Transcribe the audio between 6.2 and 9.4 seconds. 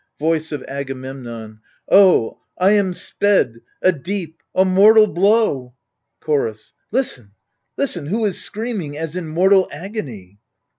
Chorus Listen, listen! who is screaming as in